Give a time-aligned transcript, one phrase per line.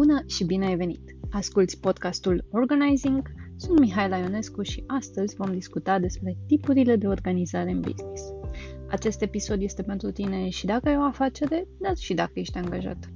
[0.00, 1.16] Bună și bine ai venit!
[1.30, 3.22] Asculți podcastul Organizing,
[3.56, 8.22] sunt Mihaela Ionescu și astăzi vom discuta despre tipurile de organizare în business.
[8.90, 13.10] Acest episod este pentru tine și dacă ai o afacere, dar și dacă ești angajat.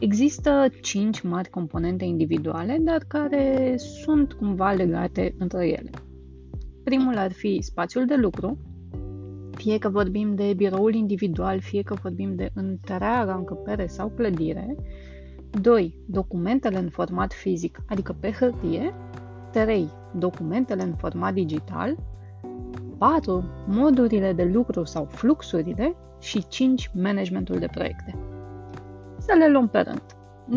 [0.00, 5.90] Există cinci mari componente individuale, dar care sunt cumva legate între ele.
[6.84, 8.58] Primul ar fi spațiul de lucru,
[9.54, 14.76] fie că vorbim de biroul individual, fie că vorbim de întreaga încăpere sau clădire.
[15.50, 15.94] 2.
[16.06, 18.94] Documentele în format fizic, adică pe hârtie.
[19.52, 19.88] 3.
[20.14, 21.96] Documentele în format digital.
[22.98, 23.44] 4.
[23.66, 25.96] Modurile de lucru sau fluxurile.
[26.20, 26.90] Și 5.
[26.94, 28.16] Managementul de proiecte.
[29.18, 30.02] Să le luăm pe rând.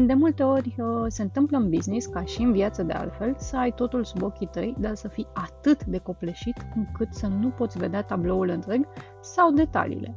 [0.08, 3.58] De multe ori uh, se întâmplă în business, ca și în viață de altfel, să
[3.58, 7.78] ai totul sub ochii tăi, dar să fii atât de copleșit încât să nu poți
[7.78, 8.88] vedea tabloul întreg
[9.22, 10.14] sau detaliile.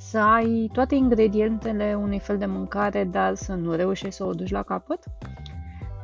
[0.00, 4.50] Să ai toate ingredientele unui fel de mâncare, dar să nu reușești să o duci
[4.50, 5.04] la capăt?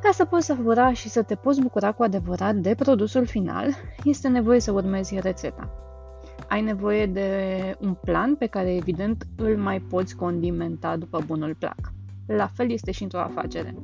[0.01, 3.69] Ca să poți savura și să te poți bucura cu adevărat de produsul final,
[4.03, 5.69] este nevoie să urmezi rețeta.
[6.49, 7.29] Ai nevoie de
[7.79, 11.93] un plan pe care evident îl mai poți condimenta după bunul plac.
[12.27, 13.75] La fel este și într-o afacere.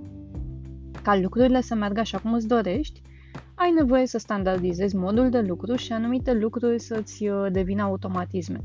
[1.01, 3.01] Ca lucrurile să meargă așa cum îți dorești,
[3.55, 8.59] ai nevoie să standardizezi modul de lucru și anumite lucruri să-ți uh, devină automatisme.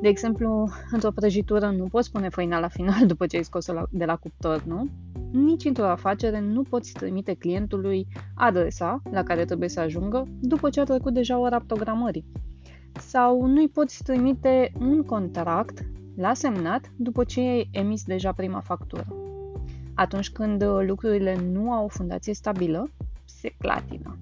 [0.00, 4.04] De exemplu, într-o prăjitură nu poți pune făina la final după ce ai scos-o de
[4.04, 4.88] la cuptor, nu?
[5.32, 10.80] Nici într-o afacere nu poți trimite clientului adresa la care trebuie să ajungă după ce
[10.80, 12.24] a trecut deja ora programării.
[13.00, 15.84] Sau nu-i poți trimite un contract
[16.16, 19.06] la semnat după ce ai emis deja prima factură.
[19.94, 22.90] Atunci când uh, lucrurile nu au o fundație stabilă,
[23.24, 24.18] se clatină.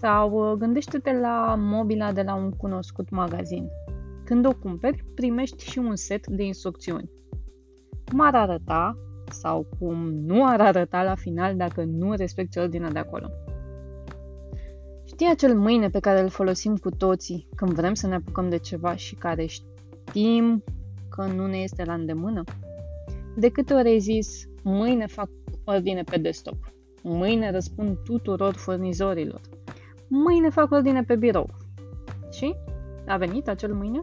[0.00, 3.68] Sau uh, gândește-te la mobila de la un cunoscut magazin.
[4.24, 7.10] Când o cumperi, primești și un set de instrucțiuni.
[8.10, 8.98] Cum ar arăta
[9.30, 13.26] sau cum nu ar arăta la final dacă nu respecti ordinea de acolo.
[15.04, 18.58] Știi acel mâine pe care îl folosim cu toții când vrem să ne apucăm de
[18.58, 20.64] ceva și care știm
[21.08, 22.42] că nu ne este la îndemână?
[23.36, 25.28] De câte ori ai zis, mâine fac
[25.64, 26.56] ordine pe desktop,
[27.02, 29.40] mâine răspund tuturor furnizorilor,
[30.08, 31.50] mâine fac ordine pe birou.
[32.30, 32.54] Și?
[33.06, 34.00] A venit acel mâine?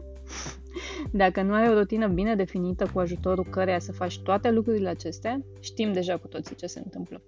[1.14, 5.40] Dacă nu ai o rutină bine definită cu ajutorul căreia să faci toate lucrurile acestea,
[5.60, 7.22] știm deja cu toții ce se întâmplă.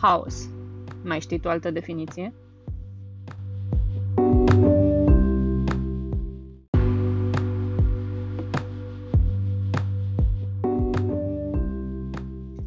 [0.00, 0.50] Haos.
[1.04, 2.34] Mai știi tu altă definiție?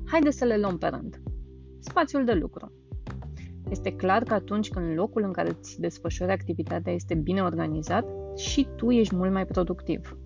[0.05, 1.21] Haideți să le luăm pe rând.
[1.79, 2.71] Spațiul de lucru.
[3.69, 8.05] Este clar că atunci când locul în care îți desfășori activitatea este bine organizat,
[8.37, 10.17] și tu ești mult mai productiv.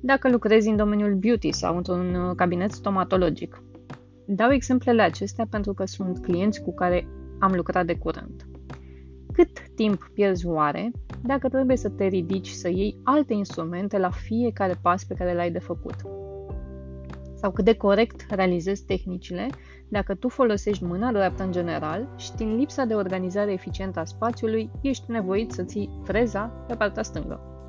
[0.00, 3.62] Dacă lucrezi în domeniul beauty sau într-un uh, cabinet stomatologic.
[4.26, 8.46] Dau exemplele acestea pentru că sunt clienți cu care am lucrat de curând.
[9.32, 10.90] Cât timp pierzi oare
[11.22, 15.50] dacă trebuie să te ridici să iei alte instrumente la fiecare pas pe care l-ai
[15.50, 15.94] de făcut?
[17.40, 19.48] sau cât de corect realizezi tehnicile
[19.88, 24.70] dacă tu folosești mâna dreaptă în general și din lipsa de organizare eficientă a spațiului
[24.80, 27.59] ești nevoit să ții freza pe partea stângă.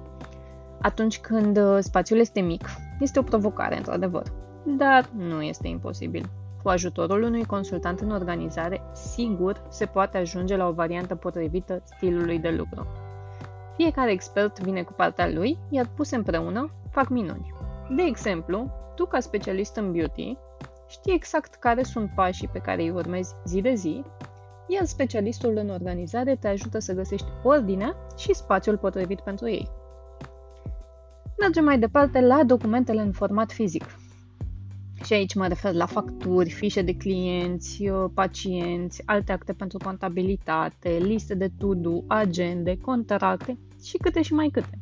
[0.81, 2.69] Atunci când uh, spațiul este mic,
[2.99, 4.23] este o provocare, într-adevăr,
[4.63, 6.25] dar nu este imposibil.
[6.63, 12.39] Cu ajutorul unui consultant în organizare, sigur se poate ajunge la o variantă potrivită stilului
[12.39, 12.87] de lucru.
[13.75, 17.53] Fiecare expert vine cu partea lui, iar puse împreună fac minuni.
[17.95, 20.37] De exemplu, tu, ca specialist în beauty,
[20.87, 24.03] știi exact care sunt pașii pe care îi urmezi zi de zi,
[24.67, 29.80] iar specialistul în organizare te ajută să găsești ordinea și spațiul potrivit pentru ei.
[31.41, 33.85] Mergem mai departe la documentele în format fizic.
[35.05, 41.33] Și aici mă refer la facturi, fișe de clienți, pacienți, alte acte pentru contabilitate, liste
[41.33, 44.79] de to-do, agende, contracte și câte și mai câte.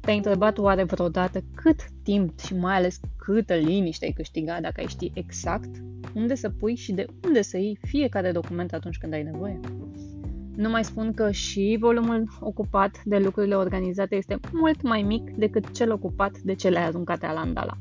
[0.00, 4.86] Te-ai întrebat oare vreodată cât timp și mai ales câtă liniște ai câștigat dacă ai
[4.86, 5.70] ști exact
[6.14, 9.60] unde să pui și de unde să iei fiecare document atunci când ai nevoie?
[10.56, 15.70] Nu mai spun că și volumul ocupat de lucrurile organizate este mult mai mic decât
[15.70, 17.76] cel ocupat de cele aruncate la andala.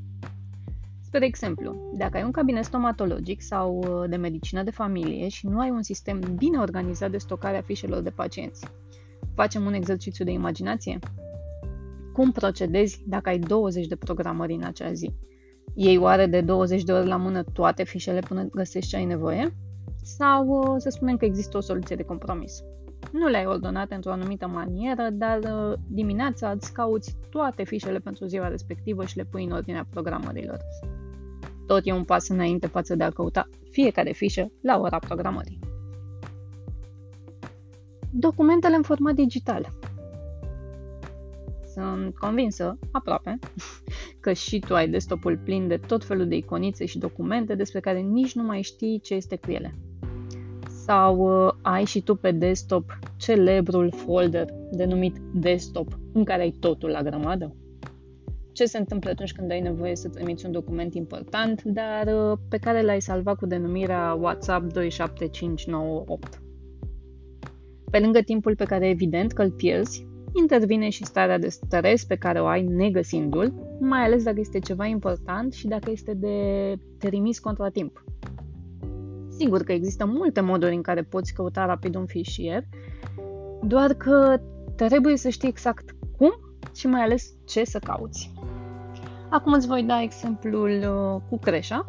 [1.02, 5.60] Spre exemplu, dacă ai un cabinet stomatologic sau uh, de medicină de familie și nu
[5.60, 8.66] ai un sistem bine organizat de stocare a fișelor de pacienți,
[9.36, 11.00] facem un exercițiu de imaginație?
[12.14, 15.14] Cum procedezi dacă ai 20 de programări în acea zi?
[15.74, 19.54] Iei oare de 20 de ori la mână toate fișele până găsești ce ai nevoie?
[20.04, 22.64] Sau uh, să spunem că există o soluție de compromis?
[23.12, 28.48] Nu le-ai ordonat într-o anumită manieră, dar uh, dimineața îți cauți toate fișele pentru ziua
[28.48, 30.60] respectivă și le pui în ordinea programărilor.
[31.68, 35.60] tot e un pas înainte față de a căuta fiecare fișă la ora programării.
[38.12, 39.74] Documentele în format digital.
[41.74, 43.40] Sunt convinsă, aproape,
[44.20, 48.00] că și tu ai desktopul plin de tot felul de iconițe și documente despre care
[48.00, 49.76] nici nu mai știi ce este cu ele.
[50.86, 56.90] Sau uh, ai și tu pe desktop celebrul folder denumit desktop în care ai totul
[56.90, 57.56] la grămadă?
[58.52, 62.58] Ce se întâmplă atunci când ai nevoie să trimiți un document important, dar uh, pe
[62.58, 66.42] care l-ai salvat cu denumirea WhatsApp 27598?
[67.92, 72.16] Pe lângă timpul pe care evident că îl pierzi, intervine și starea de stres pe
[72.16, 77.40] care o ai negăsindu-l, mai ales dacă este ceva important și dacă este de trimis
[77.40, 78.04] contra timp.
[79.38, 82.64] Sigur că există multe moduri în care poți căuta rapid un fișier,
[83.62, 84.40] doar că
[84.76, 86.32] trebuie să știi exact cum
[86.76, 88.32] și mai ales ce să cauți.
[89.30, 91.86] Acum îți voi da exemplul uh, cu creșa.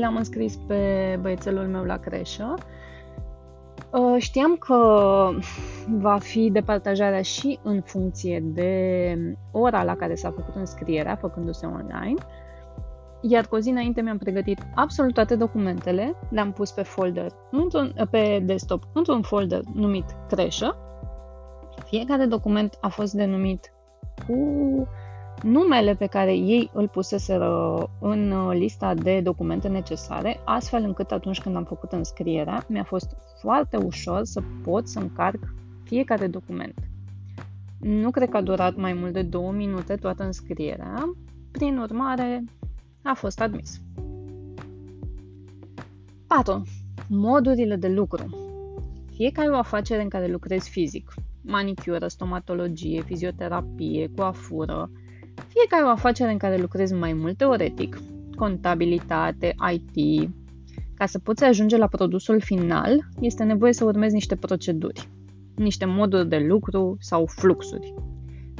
[0.00, 2.54] L-am înscris pe băiețelul meu la creșă
[3.92, 4.78] Uh, știam că
[5.98, 9.14] va fi departajarea și în funcție de
[9.50, 12.14] ora la care s-a făcut înscrierea, făcându-se online,
[13.20, 17.94] iar cu o zi înainte mi-am pregătit absolut toate documentele, le-am pus pe folder, într-un,
[18.10, 20.76] pe desktop, într-un folder numit creșă.
[21.84, 23.72] Fiecare document a fost denumit
[24.26, 24.36] cu
[25.42, 31.40] numele pe care ei îl puseseră în uh, lista de documente necesare, astfel încât atunci
[31.40, 35.54] când am făcut înscrierea, mi-a fost foarte ușor să pot să încarc
[35.84, 36.74] fiecare document.
[37.80, 41.12] Nu cred că a durat mai mult de două minute toată înscrierea,
[41.50, 42.44] prin urmare
[43.02, 43.80] a fost admis.
[46.26, 46.62] 4.
[47.08, 48.24] Modurile de lucru.
[49.10, 54.90] Fie că ai o afacere în care lucrezi fizic, manicură, stomatologie, fizioterapie, coafură,
[55.46, 58.00] fie că ai o afacere în care lucrezi mai mult teoretic,
[58.36, 60.30] contabilitate, IT,
[60.94, 65.08] ca să poți ajunge la produsul final, este nevoie să urmezi niște proceduri,
[65.54, 67.94] niște moduri de lucru sau fluxuri.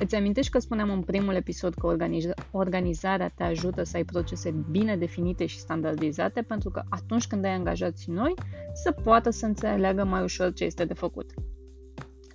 [0.01, 4.55] Îți amintești că spuneam în primul episod că organiz- organizarea te ajută să ai procese
[4.71, 8.35] bine definite și standardizate pentru că atunci când ai angajați noi,
[8.75, 11.31] să poată să înțeleagă mai ușor ce este de făcut.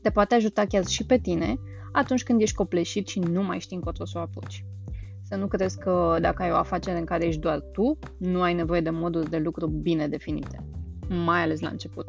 [0.02, 1.60] Te poate ajuta chiar și pe tine
[1.92, 4.66] atunci când ești copleșit și nu mai știi încotro să o apuci.
[5.22, 8.54] Să nu crezi că dacă ai o afacere în care ești doar tu, nu ai
[8.54, 10.66] nevoie de moduri de lucru bine definite,
[11.10, 12.06] mai ales la început.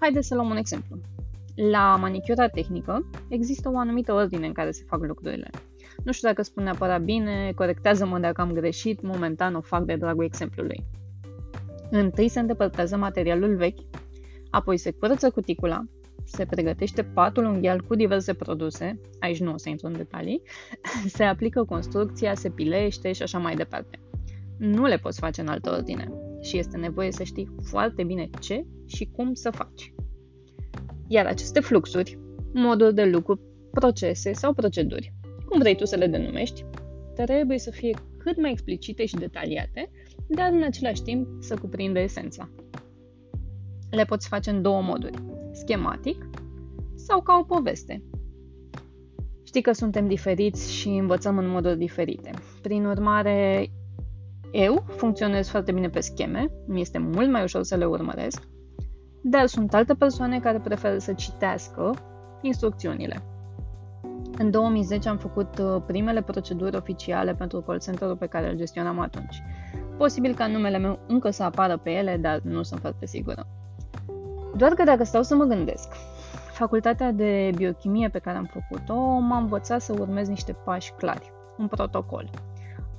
[0.00, 0.98] Haideți să luăm un exemplu.
[1.54, 5.50] La manicura tehnică există o anumită ordine în care se fac lucrurile.
[6.04, 10.24] Nu știu dacă spun neapărat bine, corectează-mă dacă am greșit, momentan o fac de dragul
[10.24, 10.84] exemplului.
[11.90, 13.78] Întâi se îndepărtează materialul vechi,
[14.50, 15.84] apoi se curăță cuticula,
[16.24, 20.42] se pregătește patul unghial cu diverse produse, aici nu o să intru în detalii,
[21.16, 23.98] se aplică construcția, se pilește și așa mai departe.
[24.58, 28.64] Nu le poți face în altă ordine și este nevoie să știi foarte bine ce
[28.86, 29.93] și cum să faci.
[31.06, 32.18] Iar aceste fluxuri,
[32.52, 33.40] moduri de lucru,
[33.70, 35.12] procese sau proceduri,
[35.48, 36.64] cum vrei tu să le denumești,
[37.14, 39.90] trebuie să fie cât mai explicite și detaliate,
[40.26, 42.48] dar în același timp să cuprindă esența.
[43.90, 45.22] Le poți face în două moduri
[45.52, 46.28] schematic
[46.94, 48.02] sau ca o poveste.
[49.42, 52.30] Știi că suntem diferiți și învățăm în moduri diferite.
[52.62, 53.70] Prin urmare,
[54.52, 58.48] eu funcționez foarte bine pe scheme, mi este mult mai ușor să le urmăresc,
[59.26, 61.94] dar sunt alte persoane care preferă să citească
[62.40, 63.22] instrucțiunile.
[64.38, 68.98] În 2010 am făcut uh, primele proceduri oficiale pentru call center-ul pe care îl gestionam
[68.98, 69.42] atunci.
[69.96, 73.46] Posibil ca numele meu încă să apară pe ele, dar nu sunt foarte sigură.
[74.56, 75.92] Doar că dacă stau să mă gândesc,
[76.52, 81.66] facultatea de biochimie pe care am făcut-o m-a învățat să urmez niște pași clari, un
[81.66, 82.30] protocol.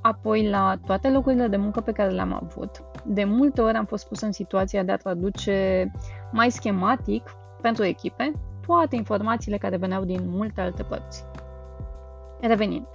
[0.05, 4.07] Apoi, la toate locurile de muncă pe care le-am avut, de multe ori am fost
[4.07, 5.91] pus în situația de a traduce
[6.31, 8.31] mai schematic pentru echipe
[8.65, 11.23] toate informațiile care veneau din multe alte părți.
[12.41, 12.85] Revenind,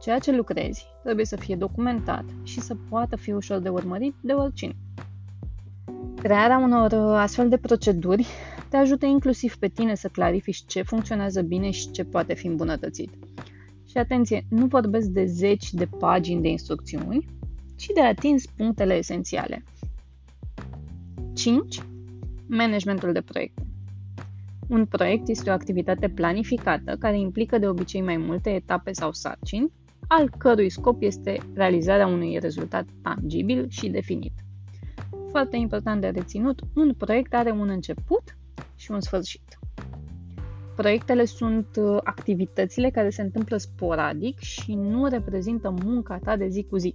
[0.00, 4.32] ceea ce lucrezi trebuie să fie documentat și să poată fi ușor de urmărit de
[4.32, 4.76] oricine.
[6.22, 8.26] Crearea unor uh, astfel de proceduri
[8.68, 13.27] te ajută inclusiv pe tine să clarifici ce funcționează bine și ce poate fi îmbunătățit.
[13.90, 17.26] Și atenție, nu vorbesc de zeci de pagini de instrucțiuni,
[17.76, 19.64] ci de atins punctele esențiale.
[21.34, 21.82] 5.
[22.46, 23.66] Managementul de proiecte.
[24.68, 29.72] Un proiect este o activitate planificată care implică de obicei mai multe etape sau sarcini,
[30.08, 34.32] al cărui scop este realizarea unui rezultat tangibil și definit
[35.30, 38.36] foarte important de reținut, un proiect are un început
[38.76, 39.58] și un sfârșit.
[40.78, 46.62] Proiectele sunt uh, activitățile care se întâmplă sporadic și nu reprezintă munca ta de zi
[46.62, 46.94] cu zi.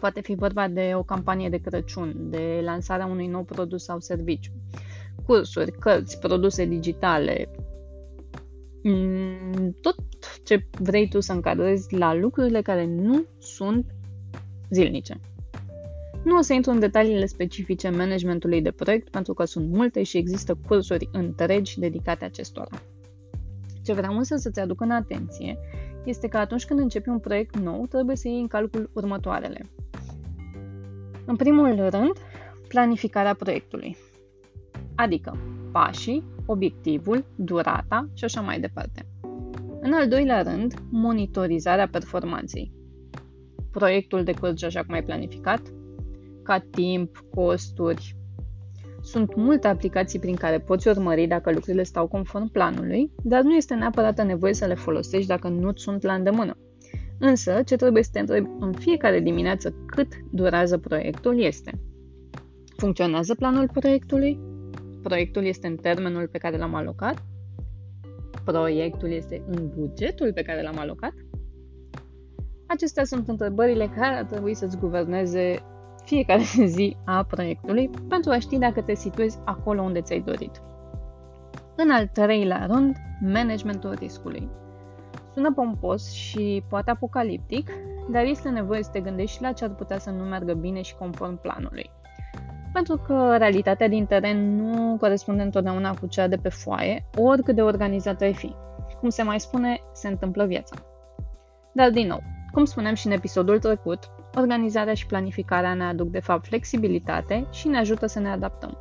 [0.00, 4.52] Poate fi vorba de o campanie de Crăciun, de lansarea unui nou produs sau serviciu,
[5.26, 7.50] cursuri, cărți, produse digitale,
[8.82, 9.96] mm, tot
[10.44, 13.94] ce vrei tu să încadrezi la lucrurile care nu sunt
[14.70, 15.20] zilnice.
[16.24, 20.16] Nu o să intru în detaliile specifice managementului de proiect pentru că sunt multe și
[20.16, 22.82] există cursuri întregi dedicate acestora.
[23.82, 25.58] Ce vreau însă să-ți aduc în atenție
[26.04, 29.60] este că atunci când începi un proiect nou, trebuie să iei în calcul următoarele.
[31.26, 32.12] În primul rând,
[32.68, 33.96] planificarea proiectului,
[34.94, 35.38] adică
[35.72, 39.06] pașii, obiectivul, durata și așa mai departe.
[39.80, 42.72] În al doilea rând, monitorizarea performanței.
[43.70, 45.62] Proiectul decurge așa cum ai planificat,
[46.44, 48.16] ca timp, costuri.
[49.02, 53.74] Sunt multe aplicații prin care poți urmări dacă lucrurile stau conform planului, dar nu este
[53.74, 56.56] neapărat nevoie să le folosești dacă nu sunt la îndemână.
[57.18, 61.72] Însă, ce trebuie să te întrebi în fiecare dimineață cât durează proiectul este
[62.76, 64.40] Funcționează planul proiectului?
[65.02, 67.24] Proiectul este în termenul pe care l-am alocat?
[68.44, 71.12] Proiectul este în bugetul pe care l-am alocat?
[72.66, 75.62] Acestea sunt întrebările care ar trebui să-ți guverneze
[76.04, 76.42] fiecare
[76.74, 80.62] zi a proiectului pentru a ști dacă te situezi acolo unde ți-ai dorit.
[81.76, 84.48] În al treilea rând, managementul riscului.
[85.34, 87.70] Sună pompos și poate apocaliptic,
[88.10, 90.82] dar este nevoie să te gândești și la ce ar putea să nu meargă bine
[90.82, 91.90] și conform planului.
[92.72, 97.62] Pentru că realitatea din teren nu corespunde întotdeauna cu cea de pe foaie, oricât de
[97.62, 98.54] organizat ai fi.
[99.00, 100.76] Cum se mai spune, se întâmplă viața.
[101.72, 106.20] Dar din nou, cum spuneam și în episodul trecut, organizarea și planificarea ne aduc de
[106.20, 108.78] fapt flexibilitate și ne ajută să ne adaptăm.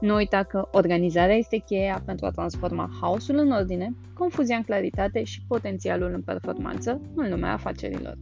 [0.00, 5.24] Nu uita că organizarea este cheia pentru a transforma haosul în ordine, confuzia în claritate
[5.24, 8.18] și potențialul în performanță în lumea afacerilor.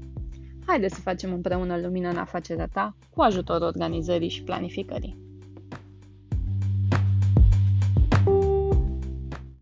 [0.67, 5.32] Haideți să facem împreună lumină în afacerea ta cu ajutorul organizării și planificării.